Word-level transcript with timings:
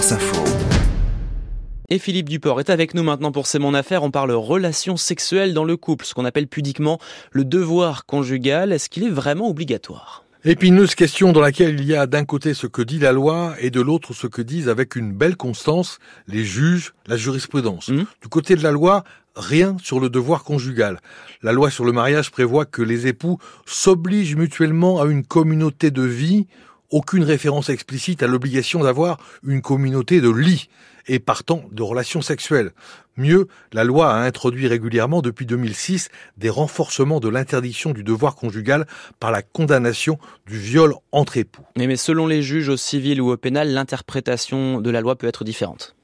Info. 0.00 0.42
Et 1.90 1.98
Philippe 1.98 2.30
Duport 2.30 2.58
est 2.58 2.70
avec 2.70 2.94
nous 2.94 3.02
maintenant 3.02 3.32
pour 3.32 3.46
C'est 3.46 3.58
mon 3.58 3.74
affaire. 3.74 4.02
On 4.02 4.10
parle 4.10 4.32
relations 4.32 4.96
sexuelles 4.96 5.52
dans 5.52 5.64
le 5.64 5.76
couple, 5.76 6.06
ce 6.06 6.14
qu'on 6.14 6.24
appelle 6.24 6.46
pudiquement 6.46 6.98
le 7.32 7.44
devoir 7.44 8.06
conjugal. 8.06 8.72
Est-ce 8.72 8.88
qu'il 8.88 9.04
est 9.04 9.10
vraiment 9.10 9.50
obligatoire? 9.50 10.24
Épineuse 10.42 10.94
question 10.94 11.32
dans 11.32 11.42
laquelle 11.42 11.78
il 11.78 11.84
y 11.84 11.94
a 11.94 12.06
d'un 12.06 12.24
côté 12.24 12.54
ce 12.54 12.66
que 12.66 12.80
dit 12.80 12.98
la 12.98 13.12
loi 13.12 13.54
et 13.60 13.68
de 13.68 13.82
l'autre 13.82 14.14
ce 14.14 14.26
que 14.26 14.40
disent 14.40 14.70
avec 14.70 14.96
une 14.96 15.12
belle 15.12 15.36
constance 15.36 15.98
les 16.26 16.46
juges, 16.46 16.94
la 17.06 17.18
jurisprudence. 17.18 17.88
Mmh. 17.88 18.04
Du 18.22 18.28
côté 18.28 18.56
de 18.56 18.62
la 18.62 18.70
loi, 18.70 19.04
rien 19.36 19.76
sur 19.82 20.00
le 20.00 20.08
devoir 20.08 20.44
conjugal. 20.44 20.98
La 21.42 21.52
loi 21.52 21.70
sur 21.70 21.84
le 21.84 21.92
mariage 21.92 22.30
prévoit 22.30 22.64
que 22.64 22.80
les 22.80 23.06
époux 23.06 23.38
s'obligent 23.66 24.36
mutuellement 24.36 25.02
à 25.02 25.04
une 25.04 25.26
communauté 25.26 25.90
de 25.90 26.02
vie, 26.02 26.46
aucune 26.90 27.24
référence 27.24 27.68
explicite 27.68 28.22
à 28.22 28.26
l'obligation 28.26 28.80
d'avoir 28.80 29.18
une 29.46 29.62
communauté 29.62 30.20
de 30.20 30.30
lit 30.30 30.68
et 31.06 31.18
partant 31.18 31.64
de 31.72 31.82
relations 31.82 32.22
sexuelles. 32.22 32.72
Mieux, 33.16 33.48
la 33.72 33.84
loi 33.84 34.12
a 34.12 34.20
introduit 34.20 34.66
régulièrement 34.66 35.22
depuis 35.22 35.46
2006 35.46 36.08
des 36.36 36.50
renforcements 36.50 37.20
de 37.20 37.28
l'interdiction 37.28 37.92
du 37.92 38.04
devoir 38.04 38.34
conjugal 38.34 38.86
par 39.18 39.30
la 39.30 39.42
condamnation 39.42 40.18
du 40.46 40.58
viol 40.58 40.94
entre 41.12 41.36
époux. 41.36 41.64
Mais, 41.76 41.86
mais 41.86 41.96
selon 41.96 42.26
les 42.26 42.42
juges 42.42 42.68
au 42.68 42.76
civil 42.76 43.20
ou 43.20 43.30
au 43.30 43.36
pénal, 43.36 43.72
l'interprétation 43.72 44.80
de 44.80 44.90
la 44.90 45.00
loi 45.00 45.16
peut 45.16 45.26
être 45.26 45.44
différente. 45.44 45.96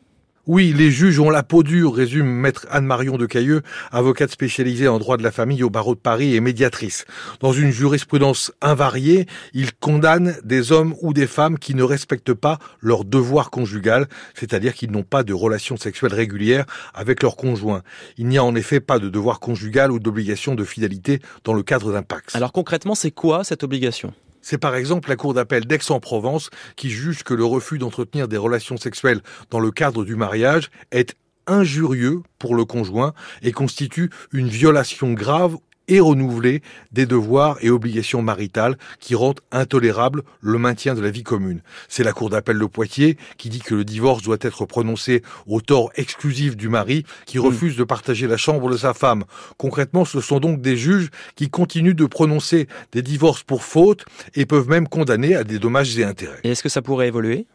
Oui, 0.46 0.72
les 0.72 0.92
juges 0.92 1.18
ont 1.18 1.28
la 1.28 1.42
peau 1.42 1.64
dure, 1.64 1.92
résume 1.92 2.28
maître 2.28 2.68
Anne-Marion 2.70 3.16
de 3.16 3.26
Cailleux, 3.26 3.62
avocate 3.90 4.30
spécialisée 4.30 4.86
en 4.86 5.00
droit 5.00 5.16
de 5.16 5.24
la 5.24 5.32
famille 5.32 5.64
au 5.64 5.70
barreau 5.70 5.96
de 5.96 6.00
Paris 6.00 6.36
et 6.36 6.40
médiatrice. 6.40 7.04
Dans 7.40 7.50
une 7.52 7.72
jurisprudence 7.72 8.52
invariée, 8.62 9.26
ils 9.54 9.74
condamnent 9.74 10.36
des 10.44 10.70
hommes 10.70 10.94
ou 11.00 11.12
des 11.12 11.26
femmes 11.26 11.58
qui 11.58 11.74
ne 11.74 11.82
respectent 11.82 12.32
pas 12.32 12.60
leur 12.80 13.04
devoir 13.04 13.50
conjugal, 13.50 14.06
c'est-à-dire 14.34 14.74
qu'ils 14.74 14.92
n'ont 14.92 15.02
pas 15.02 15.24
de 15.24 15.34
relations 15.34 15.76
sexuelles 15.76 16.14
régulières 16.14 16.66
avec 16.94 17.24
leur 17.24 17.34
conjoint. 17.34 17.82
Il 18.16 18.28
n'y 18.28 18.38
a 18.38 18.44
en 18.44 18.54
effet 18.54 18.78
pas 18.78 19.00
de 19.00 19.08
devoir 19.08 19.40
conjugal 19.40 19.90
ou 19.90 19.98
d'obligation 19.98 20.54
de 20.54 20.62
fidélité 20.62 21.18
dans 21.42 21.54
le 21.54 21.64
cadre 21.64 21.92
d'un 21.92 22.02
Pax. 22.02 22.36
Alors 22.36 22.52
concrètement, 22.52 22.94
c'est 22.94 23.10
quoi 23.10 23.42
cette 23.42 23.64
obligation? 23.64 24.14
C'est 24.46 24.58
par 24.58 24.76
exemple 24.76 25.08
la 25.08 25.16
Cour 25.16 25.34
d'appel 25.34 25.66
d'Aix-en-Provence 25.66 26.50
qui 26.76 26.88
juge 26.88 27.24
que 27.24 27.34
le 27.34 27.44
refus 27.44 27.78
d'entretenir 27.78 28.28
des 28.28 28.36
relations 28.36 28.76
sexuelles 28.76 29.20
dans 29.50 29.58
le 29.58 29.72
cadre 29.72 30.04
du 30.04 30.14
mariage 30.14 30.70
est 30.92 31.16
injurieux 31.48 32.22
pour 32.38 32.54
le 32.54 32.64
conjoint 32.64 33.12
et 33.42 33.50
constitue 33.50 34.08
une 34.32 34.46
violation 34.46 35.14
grave 35.14 35.56
et 35.88 36.00
renouveler 36.00 36.62
des 36.92 37.06
devoirs 37.06 37.58
et 37.60 37.70
obligations 37.70 38.22
maritales 38.22 38.76
qui 39.00 39.14
rendent 39.14 39.40
intolérable 39.52 40.22
le 40.40 40.58
maintien 40.58 40.94
de 40.94 41.00
la 41.00 41.10
vie 41.10 41.22
commune. 41.22 41.62
C'est 41.88 42.04
la 42.04 42.12
Cour 42.12 42.30
d'appel 42.30 42.58
de 42.58 42.64
Poitiers 42.66 43.16
qui 43.36 43.48
dit 43.48 43.60
que 43.60 43.74
le 43.74 43.84
divorce 43.84 44.22
doit 44.22 44.38
être 44.40 44.66
prononcé 44.66 45.22
au 45.46 45.60
tort 45.60 45.90
exclusif 45.96 46.56
du 46.56 46.68
mari 46.68 47.04
qui 47.26 47.38
refuse 47.38 47.76
de 47.76 47.84
partager 47.84 48.26
la 48.26 48.36
chambre 48.36 48.70
de 48.70 48.76
sa 48.76 48.94
femme. 48.94 49.24
Concrètement, 49.56 50.04
ce 50.04 50.20
sont 50.20 50.40
donc 50.40 50.60
des 50.60 50.76
juges 50.76 51.10
qui 51.34 51.50
continuent 51.50 51.94
de 51.94 52.06
prononcer 52.06 52.66
des 52.92 53.02
divorces 53.02 53.42
pour 53.42 53.62
faute 53.62 54.04
et 54.34 54.46
peuvent 54.46 54.68
même 54.68 54.88
condamner 54.88 55.34
à 55.34 55.44
des 55.44 55.58
dommages 55.58 55.98
et 55.98 56.04
intérêts. 56.04 56.40
Et 56.44 56.50
est-ce 56.50 56.62
que 56.62 56.68
ça 56.68 56.82
pourrait 56.82 57.08
évoluer? 57.08 57.46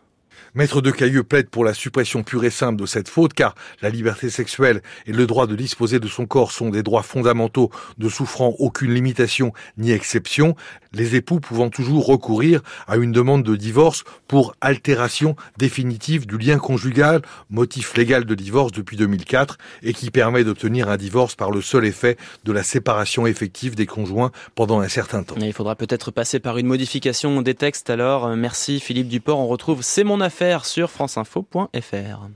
Maître 0.54 0.82
de 0.82 0.92
Cailleux 0.92 1.24
plaide 1.24 1.50
pour 1.50 1.64
la 1.64 1.74
suppression 1.74 2.24
pure 2.24 2.44
et 2.44 2.50
simple 2.50 2.82
de 2.82 2.86
cette 2.86 3.08
faute 3.08 3.34
car 3.34 3.56
la 3.82 3.90
liberté 3.90 4.30
sexuelle 4.30 4.82
et 5.06 5.14
le 5.14 5.26
droit 5.28 5.48
de 5.48 5.56
disposer 5.56 6.00
de 6.00 6.08
son 6.08 6.26
corps 6.26 6.52
sont 6.52 6.70
des 6.70 6.84
droits 6.84 7.04
fondamentaux 7.04 7.72
ne 7.98 8.10
souffrant 8.10 8.56
aucune 8.60 8.94
limitation 8.94 9.54
ni 9.78 9.92
exception, 9.92 10.56
les 10.94 11.16
époux 11.16 11.40
pouvant 11.40 11.70
toujours 11.70 12.06
recourir 12.06 12.62
à 12.88 12.98
une 12.98 13.12
demande 13.12 13.44
de 13.44 13.56
divorce 13.56 14.04
pour 14.28 14.56
altération 14.62 15.36
définitive 15.58 16.28
du 16.28 16.38
lien 16.38 16.58
conjugal, 16.58 17.22
motif 17.50 17.96
légal 17.96 18.26
de 18.26 18.36
divorce 18.36 18.72
depuis 18.72 18.98
2004 18.98 19.58
et 19.84 19.94
qui 19.94 20.12
permet 20.12 20.44
d'obtenir 20.44 20.90
un 20.90 20.98
divorce 20.98 21.36
par 21.36 21.52
le 21.52 21.62
seul 21.62 21.86
effet 21.86 22.18
de 22.44 22.52
la 22.52 22.64
séparation 22.64 23.28
effective 23.28 23.76
des 23.76 23.86
conjoints 23.86 24.32
pendant 24.56 24.80
un 24.80 24.88
certain 24.88 25.24
temps. 25.24 25.36
Il 25.40 25.54
faudra 25.54 25.76
peut-être 25.76 26.12
passer 26.12 26.40
par 26.40 26.58
une 26.58 26.68
modification 26.68 27.42
des 27.42 27.56
textes 27.56 27.90
alors. 27.90 28.36
Merci 28.36 28.80
Philippe 28.80 29.08
Duport, 29.08 29.40
on 29.40 29.48
retrouve 29.48 29.82
C'est 29.82 30.04
mon 30.04 30.22
affaire 30.22 30.66
sur 30.66 30.92
franceinfo.fr. 30.92 32.28